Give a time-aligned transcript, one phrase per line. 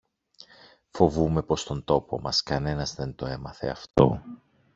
[0.89, 4.23] Φοβούμαι πως στον τόπο μας κανένας δεν το έμαθε αυτό.